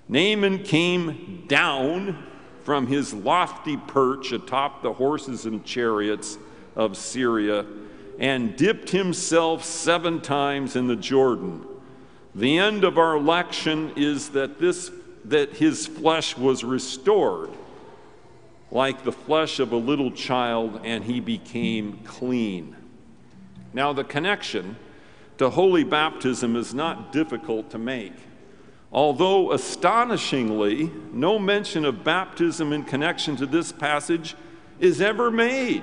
Naaman 0.09 0.63
came 0.63 1.45
down 1.47 2.27
from 2.65 2.87
his 2.87 3.13
lofty 3.13 3.77
perch 3.77 4.33
atop 4.33 4.83
the 4.83 4.93
horses 4.93 5.47
and 5.47 5.65
chariots 5.65 6.39
of 6.77 6.97
Syria 6.97 7.67
and 8.19 8.57
dipped 8.57 8.91
himself 8.91 9.65
seven 9.65 10.21
times 10.21 10.77
in 10.77 10.87
the 10.87 10.97
Jordan. 10.97 11.67
The 12.35 12.59
end 12.59 12.85
of 12.85 12.99
our 12.99 13.19
lection 13.19 13.93
is 13.97 14.31
that 14.31 14.59
this 14.59 14.91
that 15.25 15.55
his 15.55 15.87
flesh 15.87 16.37
was 16.37 16.65
restored 16.65 17.51
like 18.73 19.05
the 19.05 19.13
flesh 19.13 19.61
of 19.61 19.71
a 19.73 19.77
little 19.77 20.11
child 20.11 20.81
and 20.83 21.05
he 21.05 21.21
became 21.21 21.99
clean. 22.05 22.75
Now 23.73 23.93
the 23.93 24.03
connection 24.03 24.77
to 25.43 25.51
holy 25.51 25.83
baptism 25.83 26.55
is 26.55 26.73
not 26.73 27.13
difficult 27.13 27.69
to 27.71 27.79
make. 27.79 28.15
Although 28.93 29.51
astonishingly, 29.51 30.93
no 31.13 31.37
mention 31.37 31.85
of 31.85 32.05
baptism 32.05 32.73
in 32.73 32.85
connection 32.85 33.35
to 33.37 33.47
this 33.47 33.73
passage 33.73 34.37
is 34.79 35.01
ever 35.01 35.33
made 35.33 35.83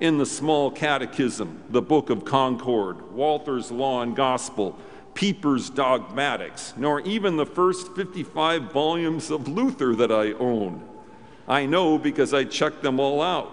in 0.00 0.16
the 0.16 0.24
small 0.24 0.70
catechism, 0.70 1.62
the 1.68 1.82
Book 1.82 2.08
of 2.08 2.24
Concord, 2.24 3.12
Walther's 3.12 3.70
Law 3.70 4.00
and 4.00 4.16
Gospel, 4.16 4.78
Pieper's 5.12 5.68
Dogmatics, 5.68 6.72
nor 6.78 7.00
even 7.00 7.36
the 7.36 7.44
first 7.44 7.94
55 7.94 8.72
volumes 8.72 9.30
of 9.30 9.48
Luther 9.48 9.94
that 9.96 10.12
I 10.12 10.32
own. 10.32 10.82
I 11.46 11.66
know 11.66 11.98
because 11.98 12.32
I 12.32 12.44
checked 12.44 12.82
them 12.82 13.00
all 13.00 13.20
out. 13.20 13.52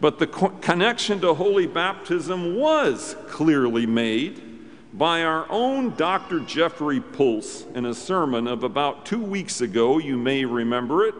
But 0.00 0.18
the 0.18 0.26
co- 0.26 0.50
connection 0.50 1.20
to 1.20 1.34
holy 1.34 1.66
baptism 1.66 2.56
was 2.56 3.16
clearly 3.28 3.86
made 3.86 4.42
by 4.92 5.22
our 5.22 5.46
own 5.50 5.94
Dr. 5.96 6.40
Jeffrey 6.40 7.00
Pulse 7.00 7.64
in 7.74 7.84
a 7.84 7.94
sermon 7.94 8.46
of 8.46 8.64
about 8.64 9.04
two 9.04 9.22
weeks 9.22 9.60
ago, 9.60 9.98
you 9.98 10.16
may 10.16 10.44
remember 10.44 11.06
it, 11.06 11.14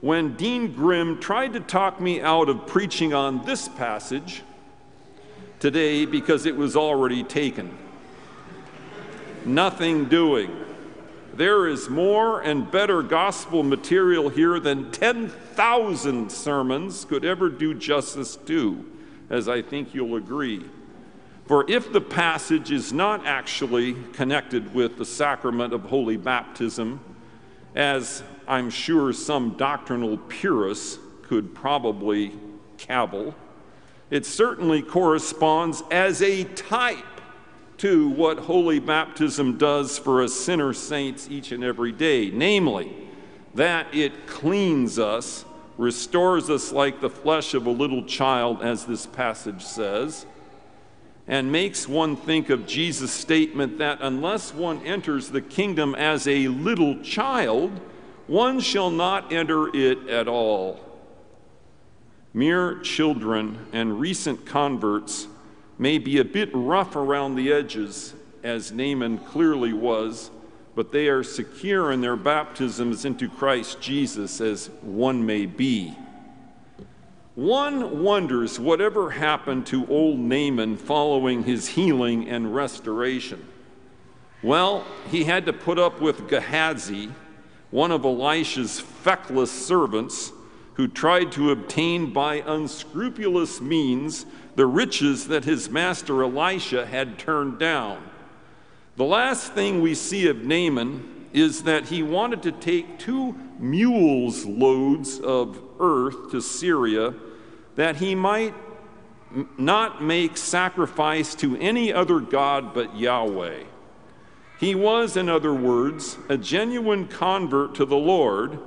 when 0.00 0.34
Dean 0.34 0.72
Grime 0.72 1.18
tried 1.18 1.52
to 1.54 1.60
talk 1.60 2.00
me 2.00 2.20
out 2.20 2.48
of 2.48 2.66
preaching 2.66 3.12
on 3.12 3.44
this 3.44 3.68
passage 3.68 4.42
today 5.58 6.04
because 6.04 6.46
it 6.46 6.56
was 6.56 6.76
already 6.76 7.24
taken. 7.24 7.76
Nothing 9.44 10.04
doing. 10.04 10.54
There 11.38 11.68
is 11.68 11.88
more 11.88 12.40
and 12.40 12.68
better 12.68 13.00
gospel 13.00 13.62
material 13.62 14.28
here 14.28 14.58
than 14.58 14.90
10,000 14.90 16.32
sermons 16.32 17.04
could 17.04 17.24
ever 17.24 17.48
do 17.48 17.74
justice 17.74 18.34
to, 18.46 18.84
as 19.30 19.48
I 19.48 19.62
think 19.62 19.94
you'll 19.94 20.16
agree. 20.16 20.64
For 21.46 21.64
if 21.70 21.92
the 21.92 22.00
passage 22.00 22.72
is 22.72 22.92
not 22.92 23.24
actually 23.24 23.94
connected 24.14 24.74
with 24.74 24.98
the 24.98 25.04
sacrament 25.04 25.72
of 25.72 25.82
holy 25.82 26.16
baptism, 26.16 26.98
as 27.76 28.24
I'm 28.48 28.68
sure 28.68 29.12
some 29.12 29.56
doctrinal 29.56 30.18
purists 30.18 30.98
could 31.22 31.54
probably 31.54 32.32
cavil, 32.78 33.32
it 34.10 34.26
certainly 34.26 34.82
corresponds 34.82 35.84
as 35.92 36.20
a 36.20 36.42
type 36.42 37.17
to 37.78 38.08
what 38.10 38.38
holy 38.38 38.78
baptism 38.78 39.58
does 39.58 39.98
for 39.98 40.22
us 40.22 40.34
sinner 40.34 40.72
saints 40.72 41.28
each 41.30 41.52
and 41.52 41.64
every 41.64 41.92
day, 41.92 42.30
namely, 42.30 42.94
that 43.54 43.92
it 43.94 44.26
cleans 44.26 44.98
us, 44.98 45.44
restores 45.76 46.50
us 46.50 46.72
like 46.72 47.00
the 47.00 47.10
flesh 47.10 47.54
of 47.54 47.66
a 47.66 47.70
little 47.70 48.04
child, 48.04 48.62
as 48.62 48.84
this 48.84 49.06
passage 49.06 49.64
says 49.64 50.26
and 51.28 51.52
makes 51.52 51.86
one 51.86 52.16
think 52.16 52.48
of 52.48 52.66
Jesus' 52.66 53.12
statement 53.12 53.78
that 53.78 53.98
unless 54.00 54.54
one 54.54 54.84
enters 54.84 55.28
the 55.28 55.42
kingdom 55.42 55.94
as 55.94 56.26
a 56.26 56.48
little 56.48 57.00
child, 57.02 57.70
one 58.26 58.58
shall 58.58 58.90
not 58.90 59.30
enter 59.30 59.68
it 59.76 60.08
at 60.08 60.26
all. 60.26 60.80
Mere 62.32 62.78
children 62.78 63.66
and 63.74 64.00
recent 64.00 64.46
converts 64.46 65.28
may 65.78 65.98
be 65.98 66.18
a 66.18 66.24
bit 66.24 66.50
rough 66.52 66.96
around 66.96 67.36
the 67.36 67.52
edges, 67.52 68.14
as 68.42 68.72
Naaman 68.72 69.18
clearly 69.18 69.72
was, 69.72 70.30
but 70.74 70.92
they 70.92 71.08
are 71.08 71.22
secure 71.22 71.92
in 71.92 72.00
their 72.00 72.16
baptisms 72.16 73.04
into 73.04 73.28
Christ 73.28 73.80
Jesus, 73.80 74.40
as 74.40 74.70
one 74.82 75.24
may 75.24 75.46
be. 75.46 75.96
One 77.34 78.02
wonders 78.02 78.58
whatever 78.58 79.10
happened 79.10 79.66
to 79.68 79.86
old 79.86 80.18
Naaman 80.18 80.76
following 80.76 81.44
his 81.44 81.68
healing 81.68 82.28
and 82.28 82.52
restoration. 82.52 83.46
Well, 84.42 84.84
he 85.10 85.24
had 85.24 85.46
to 85.46 85.52
put 85.52 85.78
up 85.78 86.00
with 86.00 86.28
Gehazi, 86.28 87.10
one 87.70 87.92
of 87.92 88.04
Elisha's 88.04 88.80
feckless 88.80 89.52
servants, 89.52 90.32
who 90.78 90.86
tried 90.86 91.32
to 91.32 91.50
obtain 91.50 92.12
by 92.12 92.36
unscrupulous 92.36 93.60
means 93.60 94.24
the 94.54 94.64
riches 94.64 95.26
that 95.26 95.44
his 95.44 95.68
master 95.68 96.22
Elisha 96.22 96.86
had 96.86 97.18
turned 97.18 97.58
down. 97.58 98.00
The 98.94 99.04
last 99.04 99.54
thing 99.54 99.82
we 99.82 99.96
see 99.96 100.28
of 100.28 100.44
Naaman 100.44 101.26
is 101.32 101.64
that 101.64 101.88
he 101.88 102.04
wanted 102.04 102.44
to 102.44 102.52
take 102.52 102.96
two 103.00 103.34
mules' 103.58 104.46
loads 104.46 105.18
of 105.18 105.60
earth 105.80 106.30
to 106.30 106.40
Syria 106.40 107.12
that 107.74 107.96
he 107.96 108.14
might 108.14 108.54
not 109.58 110.00
make 110.00 110.36
sacrifice 110.36 111.34
to 111.34 111.56
any 111.56 111.92
other 111.92 112.20
God 112.20 112.72
but 112.72 112.96
Yahweh. 112.96 113.64
He 114.60 114.76
was, 114.76 115.16
in 115.16 115.28
other 115.28 115.54
words, 115.54 116.18
a 116.28 116.36
genuine 116.36 117.08
convert 117.08 117.74
to 117.74 117.84
the 117.84 117.96
Lord, 117.96 118.60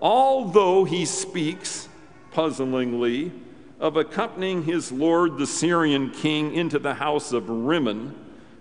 although 0.00 0.84
he 0.84 1.04
speaks, 1.04 1.88
puzzlingly, 2.32 3.32
of 3.80 3.96
accompanying 3.96 4.64
his 4.64 4.90
lord, 4.90 5.38
the 5.38 5.46
Syrian 5.46 6.10
king, 6.10 6.54
into 6.54 6.78
the 6.78 6.94
house 6.94 7.32
of 7.32 7.48
Rimmon, 7.48 8.14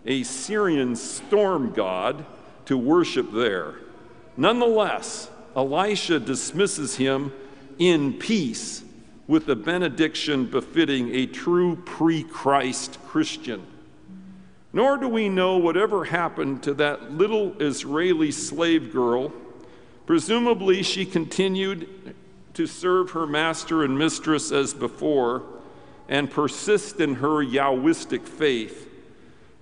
a 0.05 0.23
Syrian 0.23 0.95
storm 0.95 1.73
god, 1.73 2.25
to 2.65 2.77
worship 2.77 3.31
there. 3.31 3.75
Nonetheless, 4.35 5.29
Elisha 5.55 6.19
dismisses 6.19 6.95
him 6.97 7.33
in 7.79 8.13
peace 8.13 8.83
with 9.27 9.45
the 9.45 9.55
benediction 9.55 10.45
befitting 10.45 11.13
a 11.13 11.25
true 11.25 11.75
pre 11.75 12.23
Christ 12.23 12.99
Christian. 13.07 13.65
Nor 14.73 14.97
do 14.97 15.07
we 15.07 15.29
know 15.29 15.57
whatever 15.57 16.05
happened 16.05 16.63
to 16.63 16.73
that 16.75 17.11
little 17.13 17.59
Israeli 17.59 18.31
slave 18.31 18.91
girl. 18.91 19.33
Presumably, 20.07 20.83
she 20.83 21.05
continued 21.05 22.15
to 22.53 22.65
serve 22.65 23.11
her 23.11 23.27
master 23.27 23.83
and 23.83 23.99
mistress 23.99 24.53
as 24.53 24.73
before 24.73 25.43
and 26.07 26.31
persist 26.31 27.01
in 27.01 27.15
her 27.15 27.45
Yahwistic 27.45 28.25
faith. 28.25 28.89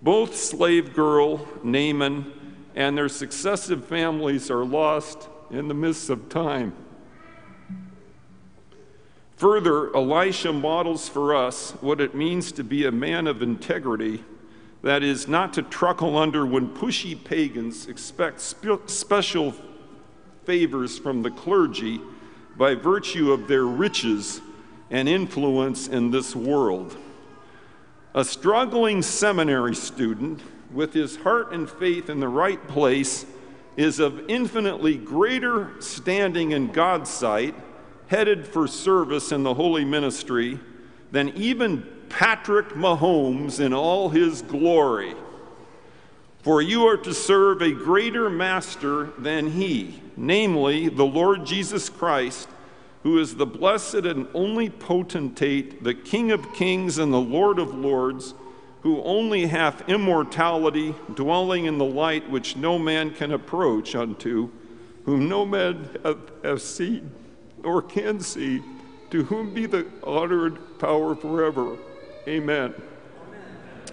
Both 0.04 0.36
slave 0.36 0.94
girl, 0.94 1.48
Naaman, 1.64 2.32
and 2.76 2.96
their 2.96 3.10
successive 3.10 3.86
families 3.86 4.52
are 4.52 4.64
lost 4.64 5.28
in 5.50 5.68
the 5.68 5.74
mists 5.74 6.10
of 6.10 6.30
time. 6.30 6.74
Further, 9.38 9.94
Elisha 9.96 10.54
models 10.54 11.10
for 11.10 11.36
us 11.36 11.72
what 11.82 12.00
it 12.00 12.14
means 12.14 12.52
to 12.52 12.64
be 12.64 12.86
a 12.86 12.92
man 12.92 13.26
of 13.26 13.42
integrity, 13.42 14.24
that 14.84 15.02
is, 15.02 15.28
not 15.28 15.54
to 15.54 15.64
truckle 15.64 16.16
under 16.16 16.46
when 16.46 16.70
pushy 16.70 17.22
pagans 17.22 17.88
expect 17.88 18.40
spe- 18.40 18.88
special 18.88 19.56
favors 20.46 20.98
from 20.98 21.22
the 21.22 21.32
clergy 21.32 22.00
by 22.58 22.76
virtue 22.76 23.32
of 23.32 23.48
their 23.48 23.66
riches 23.66 24.42
and 24.90 25.10
influence 25.10 25.88
in 25.88 26.12
this 26.12 26.36
world. 26.36 26.96
A 28.14 28.24
struggling 28.24 29.02
seminary 29.02 29.76
student 29.76 30.42
with 30.72 30.94
his 30.94 31.18
heart 31.18 31.52
and 31.52 31.70
faith 31.70 32.10
in 32.10 32.20
the 32.20 32.28
right 32.28 32.66
place 32.68 33.26
is 33.76 34.00
of 34.00 34.30
infinitely 34.30 34.96
greater 34.96 35.70
standing 35.82 36.52
in 36.52 36.72
God's 36.72 37.10
sight 37.10 37.56
headed 38.08 38.48
for 38.48 38.68
service 38.68 39.32
in 39.32 39.44
the 39.44 39.54
holy 39.54 39.84
ministry 39.84 40.60
than 41.12 41.30
even 41.30 41.86
Patrick 42.10 42.70
Mahomes 42.70 43.60
in 43.60 43.74
all 43.74 44.10
his 44.10 44.42
glory. 44.44 45.16
For 46.46 46.62
you 46.62 46.86
are 46.86 46.98
to 46.98 47.12
serve 47.12 47.64
a 47.64 47.72
greater 47.72 48.30
master 48.30 49.06
than 49.18 49.50
he, 49.50 50.00
namely 50.16 50.90
the 50.90 51.04
Lord 51.04 51.44
Jesus 51.44 51.90
Christ, 51.90 52.48
who 53.02 53.18
is 53.18 53.34
the 53.34 53.48
blessed 53.48 54.06
and 54.06 54.28
only 54.36 54.70
potentate, 54.70 55.84
the 55.84 55.96
King 55.96 56.32
of 56.32 56.54
kings 56.54 57.00
and 57.00 57.12
the 57.12 57.20
Lord 57.20 57.58
of 57.58 57.74
lords, 57.74 58.36
who 58.82 59.02
only 59.02 59.48
hath 59.48 59.90
immortality, 59.90 60.94
dwelling 61.16 61.66
in 61.66 61.80
the 61.80 61.84
light 61.84 62.30
which 62.30 62.56
no 62.56 62.78
man 62.78 63.10
can 63.10 63.32
approach 63.32 63.96
unto, 63.96 64.52
whom 65.06 65.28
no 65.28 65.48
man 65.48 65.90
hath, 66.04 66.44
hath 66.44 66.62
seen 66.62 67.10
or 67.64 67.82
can 67.82 68.20
see, 68.20 68.62
to 69.10 69.24
whom 69.24 69.52
be 69.52 69.66
the 69.66 69.88
honor 70.04 70.46
and 70.46 70.78
power 70.78 71.16
forever. 71.16 71.76
Amen. 72.28 72.76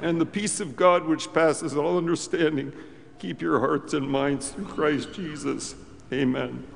And 0.03 0.21
the 0.21 0.27
peace 0.27 0.59
of 0.61 0.77
God, 0.77 1.07
which 1.07 1.33
passes 1.33 1.77
all 1.77 1.97
understanding, 1.97 2.73
keep 3.21 3.41
your 3.41 3.61
hearts 3.61 3.95
and 3.95 4.09
minds 4.09 4.51
through 4.51 4.67
Christ 4.67 5.15
Jesus. 5.15 5.77
Amen. 6.13 6.67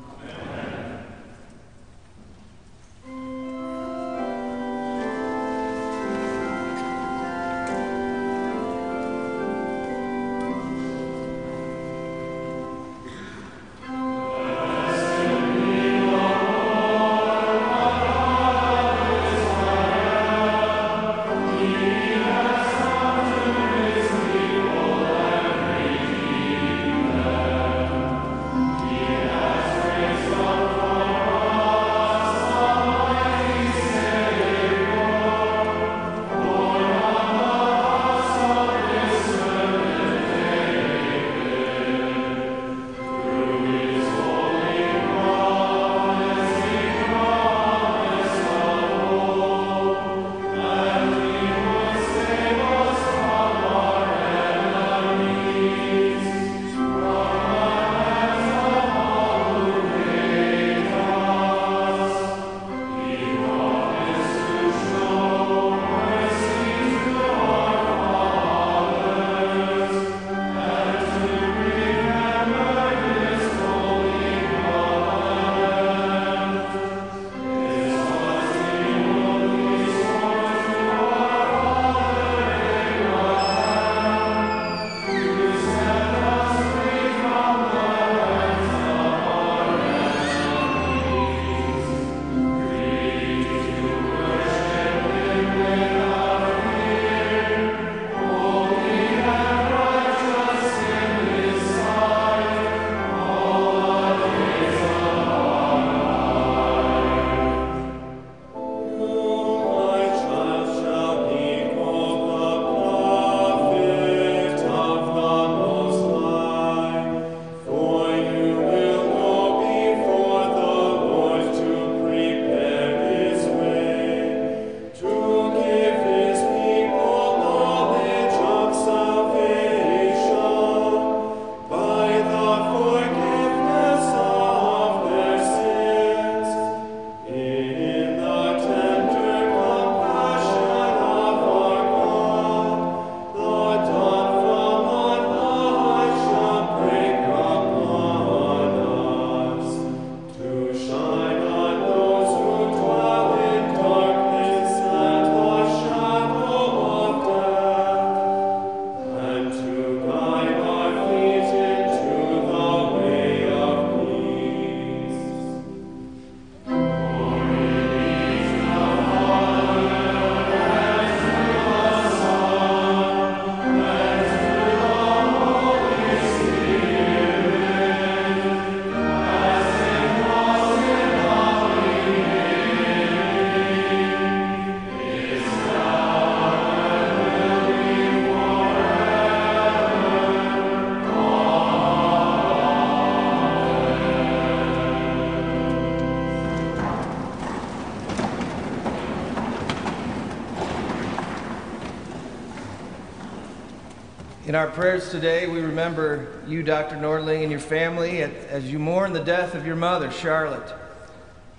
In 204.46 204.54
our 204.54 204.68
prayers 204.68 205.11
today, 205.11 205.48
we 205.48 205.61
remember 205.61 206.40
you, 206.46 206.62
Dr. 206.62 206.94
Nordling, 206.94 207.42
and 207.42 207.50
your 207.50 207.59
family 207.59 208.22
as 208.22 208.70
you 208.70 208.78
mourn 208.78 209.12
the 209.12 209.24
death 209.24 209.56
of 209.56 209.66
your 209.66 209.74
mother, 209.74 210.09
Charlotte. 210.09 210.72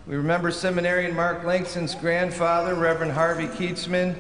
We 0.08 0.15
remember 0.15 0.52
seminarian 0.52 1.13
Mark 1.13 1.43
Langston's 1.43 1.95
grandfather, 1.95 2.76
Reverend 2.76 3.12
Harvey 3.12 3.47
Keatsman, 3.47 4.15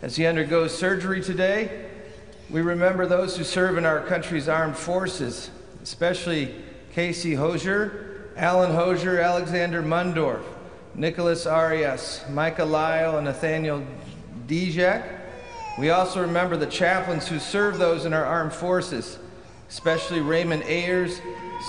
as 0.00 0.16
he 0.16 0.24
undergoes 0.24 0.74
surgery 0.74 1.22
today. 1.22 1.90
We 2.48 2.62
remember 2.62 3.04
those 3.04 3.36
who 3.36 3.44
serve 3.44 3.76
in 3.76 3.84
our 3.84 4.00
country's 4.00 4.48
armed 4.48 4.78
forces, 4.78 5.50
especially 5.82 6.54
Casey 6.94 7.34
Hosier, 7.34 8.30
Alan 8.34 8.72
Hosier, 8.72 9.20
Alexander 9.20 9.82
Mundorf, 9.82 10.42
Nicholas 10.94 11.44
Arias, 11.44 12.24
Micah 12.30 12.64
Lyle, 12.64 13.18
and 13.18 13.26
Nathaniel 13.26 13.84
Dijak. 14.46 15.15
We 15.78 15.90
also 15.90 16.22
remember 16.22 16.56
the 16.56 16.66
chaplains 16.66 17.28
who 17.28 17.38
serve 17.38 17.78
those 17.78 18.06
in 18.06 18.14
our 18.14 18.24
armed 18.24 18.54
forces, 18.54 19.18
especially 19.68 20.20
Raymond 20.20 20.62
Ayers, 20.64 21.20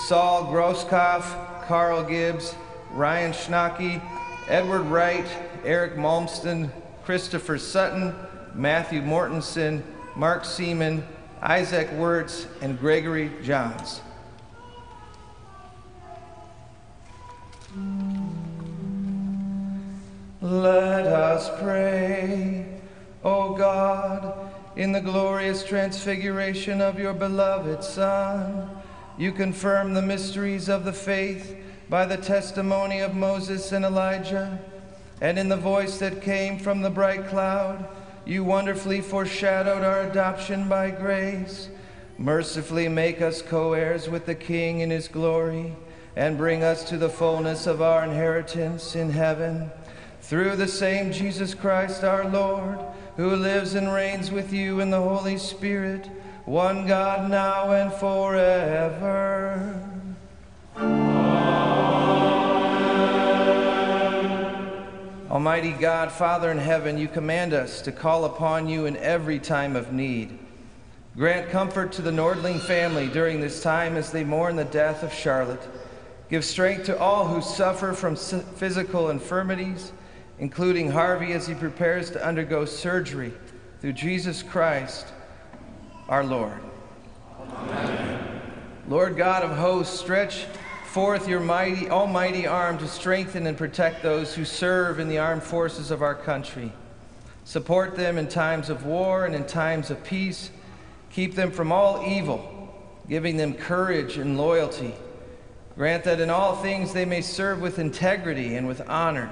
Saul 0.06 0.46
Grosskopf, 0.46 1.66
Carl 1.66 2.02
Gibbs, 2.04 2.54
Ryan 2.92 3.32
Schnocky, 3.32 4.02
Edward 4.48 4.84
Wright, 4.84 5.26
Eric 5.62 5.96
Malmston, 5.96 6.70
Christopher 7.04 7.58
Sutton, 7.58 8.14
Matthew 8.54 9.02
Mortensen, 9.02 9.82
Mark 10.16 10.46
Seaman, 10.46 11.06
Isaac 11.42 11.92
Wirtz, 11.92 12.46
and 12.62 12.78
Gregory 12.80 13.30
Johns. 13.42 14.00
Let 20.40 21.06
us 21.06 21.50
pray. 21.60 22.67
O 23.24 23.54
God, 23.54 24.52
in 24.76 24.92
the 24.92 25.00
glorious 25.00 25.64
transfiguration 25.64 26.80
of 26.80 26.98
your 26.98 27.14
beloved 27.14 27.82
Son, 27.82 28.70
you 29.16 29.32
confirm 29.32 29.94
the 29.94 30.02
mysteries 30.02 30.68
of 30.68 30.84
the 30.84 30.92
faith 30.92 31.56
by 31.88 32.04
the 32.04 32.16
testimony 32.16 33.00
of 33.00 33.16
Moses 33.16 33.72
and 33.72 33.84
Elijah, 33.84 34.60
and 35.20 35.38
in 35.38 35.48
the 35.48 35.56
voice 35.56 35.98
that 35.98 36.22
came 36.22 36.58
from 36.58 36.82
the 36.82 36.90
bright 36.90 37.26
cloud, 37.26 37.88
you 38.24 38.44
wonderfully 38.44 39.00
foreshadowed 39.00 39.82
our 39.82 40.02
adoption 40.02 40.68
by 40.68 40.90
grace. 40.90 41.70
Mercifully 42.18 42.88
make 42.88 43.20
us 43.20 43.42
co 43.42 43.72
heirs 43.72 44.08
with 44.08 44.26
the 44.26 44.34
King 44.34 44.80
in 44.80 44.90
his 44.90 45.08
glory, 45.08 45.74
and 46.14 46.36
bring 46.36 46.62
us 46.62 46.84
to 46.84 46.98
the 46.98 47.08
fullness 47.08 47.66
of 47.66 47.82
our 47.82 48.04
inheritance 48.04 48.94
in 48.94 49.10
heaven. 49.10 49.70
Through 50.20 50.56
the 50.56 50.68
same 50.68 51.10
Jesus 51.10 51.54
Christ 51.54 52.04
our 52.04 52.28
Lord, 52.28 52.78
who 53.18 53.34
lives 53.34 53.74
and 53.74 53.92
reigns 53.92 54.30
with 54.30 54.52
you 54.52 54.78
in 54.78 54.90
the 54.90 55.02
Holy 55.02 55.36
Spirit, 55.36 56.08
one 56.44 56.86
God 56.86 57.28
now 57.28 57.72
and 57.72 57.92
forever. 57.94 59.84
Almighty 65.28 65.72
God, 65.72 66.12
Father 66.12 66.52
in 66.52 66.58
heaven, 66.58 66.96
you 66.96 67.08
command 67.08 67.52
us 67.52 67.82
to 67.82 67.90
call 67.90 68.24
upon 68.24 68.68
you 68.68 68.86
in 68.86 68.96
every 68.98 69.40
time 69.40 69.74
of 69.74 69.92
need. 69.92 70.38
Grant 71.16 71.50
comfort 71.50 71.90
to 71.94 72.02
the 72.02 72.12
Nordling 72.12 72.60
family 72.60 73.08
during 73.08 73.40
this 73.40 73.60
time 73.60 73.96
as 73.96 74.12
they 74.12 74.22
mourn 74.22 74.54
the 74.54 74.64
death 74.64 75.02
of 75.02 75.12
Charlotte. 75.12 75.68
Give 76.30 76.44
strength 76.44 76.84
to 76.84 76.96
all 76.96 77.26
who 77.26 77.42
suffer 77.42 77.94
from 77.94 78.14
physical 78.14 79.10
infirmities, 79.10 79.90
including 80.38 80.90
Harvey 80.90 81.32
as 81.32 81.46
he 81.46 81.54
prepares 81.54 82.10
to 82.10 82.24
undergo 82.24 82.64
surgery 82.64 83.32
through 83.80 83.92
Jesus 83.92 84.42
Christ, 84.42 85.06
our 86.08 86.24
Lord. 86.24 86.60
Amen. 87.40 88.40
Lord 88.88 89.16
God 89.16 89.42
of 89.42 89.56
hosts, 89.56 89.98
stretch 89.98 90.46
forth 90.86 91.28
your 91.28 91.40
mighty, 91.40 91.90
almighty 91.90 92.46
arm 92.46 92.78
to 92.78 92.88
strengthen 92.88 93.46
and 93.46 93.58
protect 93.58 94.02
those 94.02 94.34
who 94.34 94.44
serve 94.44 94.98
in 94.98 95.08
the 95.08 95.18
armed 95.18 95.42
forces 95.42 95.90
of 95.90 96.02
our 96.02 96.14
country. 96.14 96.72
Support 97.44 97.96
them 97.96 98.18
in 98.18 98.28
times 98.28 98.70
of 98.70 98.84
war 98.84 99.26
and 99.26 99.34
in 99.34 99.46
times 99.46 99.90
of 99.90 100.02
peace. 100.04 100.50
Keep 101.10 101.34
them 101.34 101.50
from 101.50 101.72
all 101.72 102.04
evil, 102.06 102.72
giving 103.08 103.36
them 103.36 103.54
courage 103.54 104.18
and 104.18 104.38
loyalty. 104.38 104.94
Grant 105.76 106.04
that 106.04 106.20
in 106.20 106.30
all 106.30 106.56
things 106.56 106.92
they 106.92 107.04
may 107.04 107.20
serve 107.20 107.60
with 107.60 107.78
integrity 107.78 108.56
and 108.56 108.66
with 108.66 108.80
honor. 108.88 109.30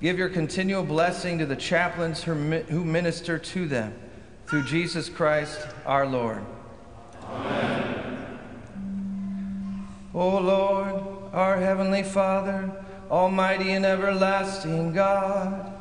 Give 0.00 0.18
your 0.18 0.28
continual 0.28 0.82
blessing 0.82 1.38
to 1.38 1.46
the 1.46 1.56
chaplains 1.56 2.22
who 2.22 2.34
minister 2.84 3.38
to 3.38 3.66
them 3.66 3.94
through 4.46 4.64
Jesus 4.64 5.08
Christ 5.08 5.58
our 5.86 6.06
Lord. 6.06 6.44
Amen. 7.24 8.38
O 10.12 10.38
Lord, 10.38 11.02
our 11.32 11.56
heavenly 11.58 12.02
Father, 12.02 12.70
almighty 13.10 13.72
and 13.72 13.86
everlasting 13.86 14.92
God, 14.92 15.72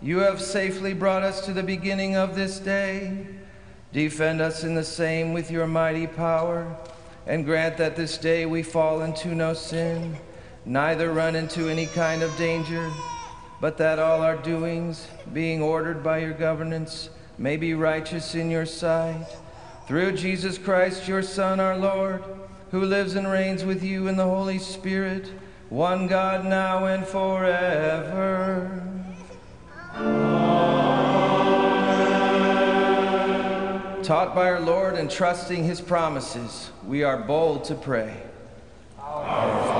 you 0.00 0.18
have 0.18 0.40
safely 0.40 0.94
brought 0.94 1.22
us 1.22 1.44
to 1.44 1.52
the 1.52 1.62
beginning 1.62 2.16
of 2.16 2.34
this 2.34 2.58
day. 2.58 3.26
Defend 3.92 4.40
us 4.40 4.64
in 4.64 4.74
the 4.74 4.84
same 4.84 5.32
with 5.32 5.50
your 5.50 5.66
mighty 5.66 6.06
power, 6.06 6.74
and 7.26 7.44
grant 7.44 7.76
that 7.76 7.96
this 7.96 8.16
day 8.16 8.46
we 8.46 8.62
fall 8.62 9.02
into 9.02 9.34
no 9.34 9.52
sin, 9.52 10.16
neither 10.64 11.12
run 11.12 11.36
into 11.36 11.68
any 11.68 11.86
kind 11.86 12.22
of 12.22 12.34
danger, 12.38 12.90
but 13.60 13.76
that 13.78 13.98
all 13.98 14.22
our 14.22 14.36
doings, 14.36 15.08
being 15.32 15.62
ordered 15.62 16.02
by 16.02 16.18
your 16.18 16.32
governance, 16.32 17.10
may 17.36 17.56
be 17.56 17.74
righteous 17.74 18.34
in 18.34 18.50
your 18.50 18.66
sight. 18.66 19.26
Through 19.86 20.12
Jesus 20.12 20.58
Christ, 20.58 21.08
your 21.08 21.22
Son, 21.22 21.60
our 21.60 21.76
Lord, 21.76 22.22
who 22.70 22.84
lives 22.84 23.14
and 23.14 23.30
reigns 23.30 23.64
with 23.64 23.82
you 23.82 24.06
in 24.08 24.16
the 24.16 24.24
Holy 24.24 24.58
Spirit, 24.58 25.32
one 25.70 26.06
God 26.06 26.44
now 26.44 26.86
and 26.86 27.06
forever. 27.06 28.82
Amen. 29.94 30.38
Taught 34.08 34.34
by 34.34 34.48
our 34.48 34.60
Lord 34.60 34.94
and 34.94 35.10
trusting 35.10 35.64
his 35.64 35.82
promises, 35.82 36.70
we 36.86 37.02
are 37.02 37.18
bold 37.18 37.64
to 37.64 37.74
pray. 37.74 38.22
Our 38.98 39.77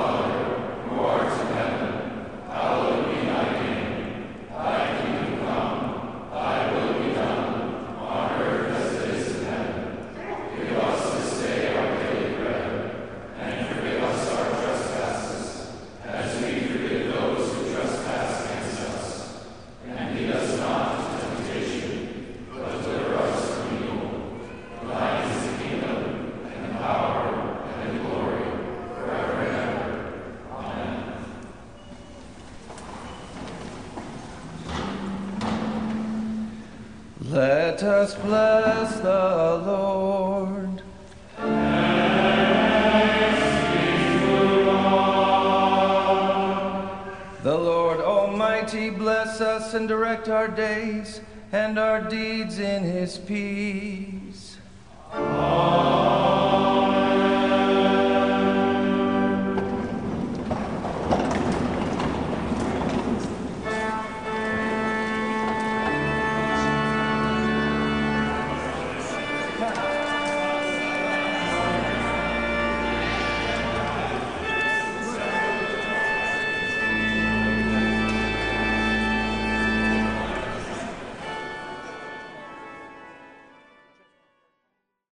Let 37.81 37.93
us 37.93 38.15
bless 38.15 38.99
the 38.99 39.63
Lord. 39.65 40.81
The 47.41 47.57
Lord 47.57 48.01
Almighty 48.01 48.89
bless 48.89 49.39
us 49.39 49.73
and 49.75 49.87
direct 49.87 50.27
our 50.27 50.49
days 50.49 51.21
and 51.53 51.79
our 51.79 52.01
deeds 52.01 52.59
in 52.59 52.83
his 52.83 53.17
peace. 53.17 54.08